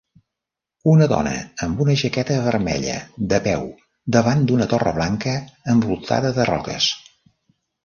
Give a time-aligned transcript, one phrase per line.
[0.93, 1.33] Una dona
[1.65, 2.95] amb una jaqueta vermella
[3.35, 3.69] de peu
[4.17, 5.37] davant d'una torre blanca
[5.77, 6.91] envoltada de roques.